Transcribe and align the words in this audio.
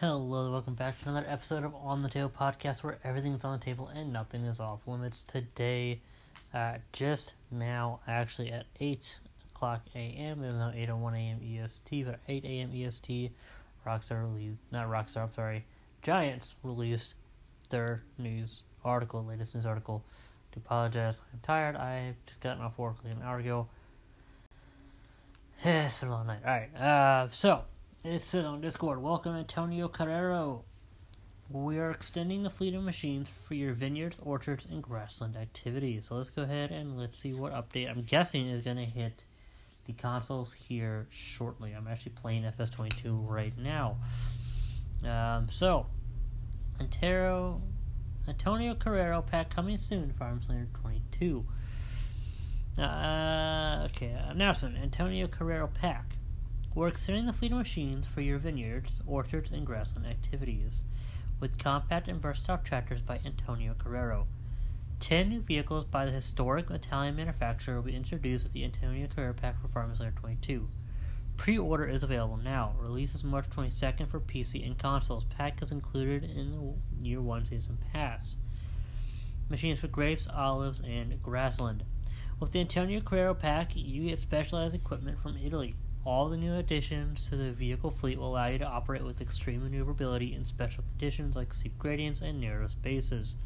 Hello, 0.00 0.50
welcome 0.50 0.72
back 0.72 0.98
to 1.02 1.10
another 1.10 1.26
episode 1.28 1.62
of 1.62 1.74
On 1.74 2.02
the 2.02 2.08
Table 2.08 2.32
podcast 2.34 2.82
where 2.82 2.96
everything's 3.04 3.44
on 3.44 3.58
the 3.58 3.62
table 3.62 3.88
and 3.88 4.10
nothing 4.10 4.46
is 4.46 4.58
off 4.58 4.80
limits. 4.86 5.20
Today, 5.20 6.00
uh, 6.54 6.76
just 6.94 7.34
now, 7.50 8.00
actually 8.08 8.50
at 8.50 8.64
8 8.80 9.18
o'clock 9.54 9.82
a.m., 9.94 10.40
was 10.40 10.54
now 10.54 10.70
8.01 10.74 11.16
a.m. 11.16 11.40
EST, 11.44 12.06
but 12.06 12.18
8 12.26 12.44
a.m. 12.46 12.70
EST, 12.74 13.30
Rockstar 13.86 14.22
released, 14.22 14.56
not 14.72 14.88
Rockstar, 14.88 15.24
I'm 15.24 15.34
sorry, 15.34 15.66
Giants 16.00 16.54
released 16.62 17.12
their 17.68 18.02
news 18.16 18.62
article, 18.82 19.22
latest 19.22 19.54
news 19.54 19.66
article. 19.66 20.02
To 20.52 20.60
apologize, 20.60 21.20
I'm 21.30 21.40
tired. 21.42 21.76
I've 21.76 22.16
just 22.24 22.40
gotten 22.40 22.62
off 22.62 22.78
work 22.78 22.96
like 23.04 23.14
an 23.14 23.22
hour 23.22 23.38
ago. 23.38 23.66
it's 25.62 25.98
been 25.98 26.08
a 26.08 26.12
long 26.12 26.26
night. 26.26 26.40
Alright, 26.42 26.74
uh, 26.74 27.28
so, 27.32 27.64
it 28.02 28.22
says 28.22 28.46
on 28.46 28.62
Discord, 28.62 29.02
welcome 29.02 29.36
Antonio 29.36 29.86
Carraro. 29.86 30.62
We 31.50 31.78
are 31.78 31.90
extending 31.90 32.42
the 32.42 32.48
fleet 32.48 32.74
of 32.74 32.82
machines 32.82 33.28
for 33.46 33.54
your 33.54 33.74
vineyards, 33.74 34.18
orchards, 34.22 34.66
and 34.70 34.82
grassland 34.82 35.36
activities. 35.36 36.06
So 36.06 36.14
let's 36.14 36.30
go 36.30 36.42
ahead 36.42 36.70
and 36.70 36.96
let's 36.98 37.18
see 37.18 37.34
what 37.34 37.52
update 37.52 37.90
I'm 37.90 38.02
guessing 38.04 38.48
is 38.48 38.62
going 38.62 38.78
to 38.78 38.86
hit 38.86 39.24
the 39.84 39.92
consoles 39.92 40.52
here 40.52 41.08
shortly. 41.10 41.72
I'm 41.72 41.88
actually 41.88 42.12
playing 42.12 42.44
FS22 42.44 43.28
right 43.28 43.56
now. 43.58 43.98
Um, 45.04 45.48
so, 45.50 45.86
Antero, 46.78 47.60
Antonio 48.28 48.74
Carraro 48.74 49.26
pack 49.26 49.54
coming 49.54 49.76
soon, 49.76 50.12
Farm 50.12 50.40
Slayer 50.46 50.68
22. 50.80 51.44
Uh, 52.78 53.88
okay, 53.90 54.16
announcement 54.28 54.78
Antonio 54.78 55.26
Carraro 55.26 55.72
pack. 55.74 56.14
We're 56.72 56.86
extending 56.86 57.26
the 57.26 57.32
fleet 57.32 57.50
of 57.50 57.58
machines 57.58 58.06
for 58.06 58.20
your 58.20 58.38
vineyards, 58.38 59.02
orchards, 59.04 59.50
and 59.50 59.66
grassland 59.66 60.06
activities 60.06 60.84
with 61.40 61.58
compact 61.58 62.06
and 62.06 62.22
versatile 62.22 62.58
tractors 62.58 63.00
by 63.00 63.18
Antonio 63.24 63.74
Carraro. 63.74 64.26
Ten 65.00 65.30
new 65.30 65.40
vehicles 65.40 65.84
by 65.84 66.06
the 66.06 66.12
historic 66.12 66.70
Italian 66.70 67.16
manufacturer 67.16 67.74
will 67.74 67.82
be 67.82 67.96
introduced 67.96 68.44
with 68.44 68.52
the 68.52 68.62
Antonio 68.62 69.08
Carraro 69.08 69.36
pack 69.36 69.60
for 69.60 69.66
Farmers 69.66 69.98
Layer 69.98 70.12
22. 70.12 70.68
Pre-order 71.36 71.86
is 71.86 72.04
available 72.04 72.36
now. 72.36 72.76
Release 72.78 73.16
is 73.16 73.24
March 73.24 73.50
22nd 73.50 74.08
for 74.08 74.20
PC 74.20 74.64
and 74.64 74.78
consoles. 74.78 75.24
Pack 75.24 75.60
is 75.62 75.72
included 75.72 76.22
in 76.22 76.52
the 76.52 77.04
Year 77.04 77.20
1 77.20 77.46
Season 77.46 77.78
Pass. 77.92 78.36
Machines 79.48 79.80
for 79.80 79.88
grapes, 79.88 80.28
olives, 80.32 80.80
and 80.86 81.20
grassland. 81.20 81.82
With 82.38 82.52
the 82.52 82.60
Antonio 82.60 83.00
Carraro 83.00 83.36
pack, 83.36 83.72
you 83.74 84.08
get 84.08 84.20
specialized 84.20 84.76
equipment 84.76 85.18
from 85.18 85.36
Italy. 85.36 85.74
All 86.04 86.30
the 86.30 86.36
new 86.36 86.54
additions 86.54 87.28
to 87.28 87.36
the 87.36 87.52
vehicle 87.52 87.90
fleet 87.90 88.18
will 88.18 88.28
allow 88.28 88.46
you 88.46 88.58
to 88.58 88.64
operate 88.64 89.04
with 89.04 89.20
extreme 89.20 89.62
maneuverability 89.62 90.34
in 90.34 90.46
special 90.46 90.82
conditions 90.82 91.36
like 91.36 91.52
steep 91.52 91.78
gradients 91.78 92.22
and 92.22 92.40
narrow 92.40 92.68
spaces. 92.68 93.36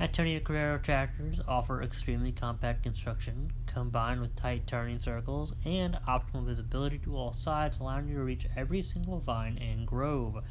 Antonio 0.00 0.40
Carraro 0.40 0.82
tractors 0.82 1.40
offer 1.46 1.82
extremely 1.82 2.32
compact 2.32 2.82
construction, 2.82 3.52
combined 3.66 4.20
with 4.22 4.36
tight 4.36 4.66
turning 4.66 5.00
circles 5.00 5.54
and 5.64 5.98
optimal 6.08 6.44
visibility 6.44 6.98
to 6.98 7.16
all 7.16 7.32
sides, 7.34 7.78
allowing 7.78 8.08
you 8.08 8.16
to 8.16 8.24
reach 8.24 8.46
every 8.56 8.82
single 8.82 9.20
vine 9.20 9.58
and 9.58 9.86
grove. 9.86 10.42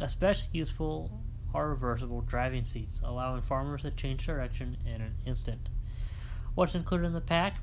Especially 0.00 0.48
useful 0.52 1.10
are 1.54 1.70
reversible 1.70 2.20
driving 2.22 2.64
seats, 2.64 3.00
allowing 3.04 3.42
farmers 3.42 3.82
to 3.82 3.90
change 3.92 4.26
direction 4.26 4.76
in 4.84 5.00
an 5.00 5.14
instant. 5.24 5.68
What's 6.54 6.74
included 6.74 7.06
in 7.06 7.12
the 7.12 7.20
pack? 7.20 7.58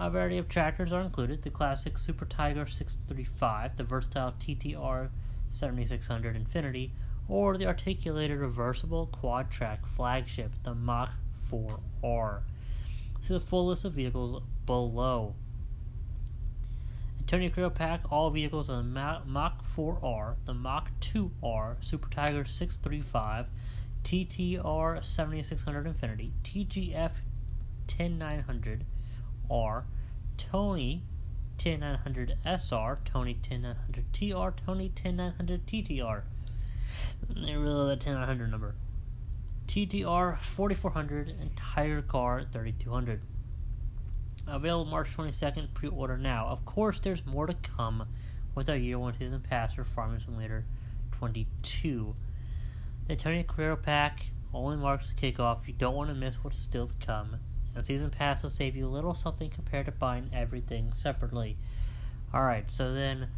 A 0.00 0.08
variety 0.08 0.38
of 0.38 0.48
tractors 0.48 0.92
are 0.92 1.00
included 1.00 1.42
the 1.42 1.50
classic 1.50 1.98
Super 1.98 2.24
Tiger 2.24 2.66
635, 2.66 3.76
the 3.76 3.82
versatile 3.82 4.32
TTR 4.38 5.10
7600 5.50 6.36
Infinity, 6.36 6.92
or 7.26 7.58
the 7.58 7.66
articulated 7.66 8.38
reversible 8.38 9.06
quad 9.06 9.50
track 9.50 9.84
flagship, 9.84 10.52
the 10.62 10.72
Mach 10.72 11.14
4R. 11.50 12.42
See 13.20 13.34
the 13.34 13.40
full 13.40 13.66
list 13.66 13.84
of 13.84 13.94
vehicles 13.94 14.40
below. 14.66 15.34
Antonio 17.18 17.48
Carraro 17.50 17.74
Pack, 17.74 18.02
all 18.08 18.30
vehicles 18.30 18.70
on 18.70 18.94
the 18.94 19.20
Mach 19.26 19.64
4R, 19.76 20.36
the 20.44 20.54
Mach 20.54 20.92
2R, 21.00 21.84
Super 21.84 22.08
Tiger 22.08 22.44
635, 22.44 23.46
TTR 24.04 25.04
7600 25.04 25.86
Infinity, 25.88 26.32
TGF 26.44 27.14
10900 27.88 28.84
R, 29.50 29.84
Tony 30.36 31.02
10900 31.58 32.38
SR, 32.44 32.98
Tony 33.04 33.34
10900 33.34 34.12
TR, 34.12 34.64
Tony 34.64 34.90
10900 34.94 35.66
TTR. 35.66 36.22
They 37.28 37.56
really 37.56 37.74
love 37.74 37.88
that 37.88 38.00
10900 38.00 38.50
number. 38.50 38.74
TTR 39.66 40.38
4400 40.40 41.28
and 41.28 41.54
Tigrecar 41.54 42.50
3200. 42.50 43.20
Available 44.46 44.90
March 44.90 45.14
22nd, 45.14 45.74
pre 45.74 45.90
order 45.90 46.16
now. 46.16 46.46
Of 46.46 46.64
course, 46.64 47.00
there's 47.00 47.26
more 47.26 47.46
to 47.46 47.54
come 47.54 48.06
with 48.54 48.70
our 48.70 48.76
year 48.76 48.98
one 48.98 49.14
season 49.18 49.40
pass 49.40 49.74
for 49.74 49.84
Farming 49.84 50.20
Simulator 50.20 50.64
22. 51.12 52.14
The 53.08 53.16
Tony 53.16 53.44
Carraro 53.44 53.82
pack 53.82 54.26
only 54.54 54.76
marks 54.76 55.12
the 55.12 55.14
kickoff. 55.20 55.66
You 55.66 55.74
don't 55.74 55.94
want 55.94 56.08
to 56.08 56.14
miss 56.14 56.42
what's 56.42 56.58
still 56.58 56.86
to 56.86 56.94
come. 57.04 57.36
And 57.78 57.86
season 57.86 58.10
pass 58.10 58.42
will 58.42 58.50
save 58.50 58.76
you 58.76 58.86
a 58.86 58.90
little 58.90 59.14
something 59.14 59.50
compared 59.50 59.86
to 59.86 59.92
buying 59.92 60.30
everything 60.32 60.92
separately. 60.92 61.56
Alright, 62.34 62.70
so 62.70 62.92
then 62.92 63.28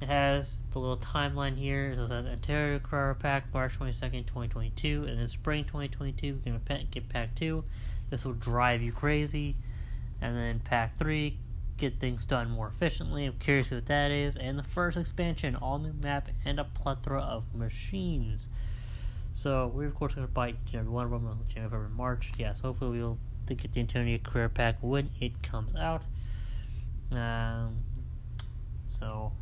it 0.00 0.06
has 0.06 0.62
the 0.70 0.78
little 0.78 0.96
timeline 0.96 1.58
here. 1.58 1.94
So 1.96 2.04
it 2.04 2.08
says 2.08 2.26
Antonio 2.26 2.78
Carraro 2.78 3.18
Pack, 3.18 3.52
March 3.52 3.78
22nd, 3.78 4.26
2022. 4.26 5.04
And 5.08 5.18
then 5.18 5.28
spring 5.28 5.64
2022, 5.64 6.40
we're 6.44 6.52
going 6.52 6.60
to 6.60 6.84
get 6.86 7.08
Pack 7.08 7.34
2. 7.34 7.64
This 8.10 8.24
will 8.24 8.32
drive 8.32 8.80
you 8.80 8.92
crazy. 8.92 9.56
And 10.22 10.36
then 10.36 10.60
Pack 10.60 10.96
3, 10.98 11.36
get 11.76 11.98
things 11.98 12.24
done 12.24 12.50
more 12.50 12.68
efficiently. 12.68 13.26
I'm 13.26 13.38
curious 13.38 13.70
what 13.70 13.86
that 13.86 14.10
is. 14.10 14.36
And 14.36 14.58
the 14.58 14.62
first 14.62 14.96
expansion, 14.96 15.56
all 15.56 15.78
new 15.78 15.92
map 15.92 16.28
and 16.44 16.60
a 16.60 16.64
plethora 16.64 17.20
of 17.20 17.54
machines. 17.54 18.48
So 19.32 19.70
we're 19.74 19.86
of 19.88 19.94
course 19.94 20.14
going 20.14 20.26
to 20.26 20.32
buy 20.32 20.54
every 20.72 20.90
one 20.90 21.06
of 21.06 21.10
them 21.10 21.44
in 21.56 21.92
March. 21.96 22.32
Yes, 22.38 22.60
hopefully 22.60 22.98
we'll 22.98 23.18
get 23.54 23.72
the 23.72 23.80
Antonio 23.80 24.18
Carraro 24.18 24.52
Pack 24.52 24.76
when 24.80 25.10
it 25.20 25.42
comes 25.42 25.74
out. 25.76 26.02
Um, 27.12 27.84
so 28.98 29.32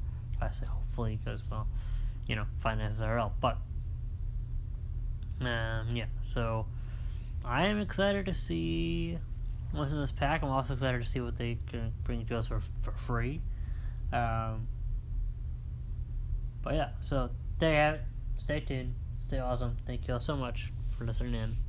I 0.41 0.51
say 0.51 0.67
hopefully 0.67 1.19
because 1.23 1.43
well, 1.51 1.67
you 2.27 2.37
know, 2.37 2.45
finances 2.61 3.03
are 3.03 3.19
up. 3.19 3.37
But 3.41 3.59
um, 5.41 5.95
yeah, 5.95 6.07
so 6.23 6.67
I 7.45 7.67
am 7.67 7.81
excited 7.81 8.27
to 8.27 8.35
see 8.35 9.19
what's 9.73 9.91
in 9.91 10.01
this 10.01 10.13
pack. 10.13 10.43
I'm 10.43 10.51
also 10.51 10.75
excited 10.75 11.03
to 11.03 11.09
see 11.09 11.21
what 11.21 11.37
they 11.37 11.59
can 11.71 11.93
bring 12.05 12.25
to 12.27 12.39
us 12.39 12.49
for 12.49 12.63
for 12.81 12.93
free. 12.93 13.41
Um, 14.13 14.67
but 16.63 16.75
yeah, 16.75 16.91
so 17.01 17.31
there 17.59 17.71
you 17.71 17.77
have 17.77 17.95
it. 17.97 18.03
Stay 18.39 18.61
tuned. 18.61 18.95
Stay 19.27 19.39
awesome. 19.39 19.77
Thank 19.87 20.09
you 20.09 20.15
all 20.15 20.21
so 20.21 20.37
much 20.37 20.73
for 20.97 21.05
listening 21.05 21.35
in. 21.35 21.68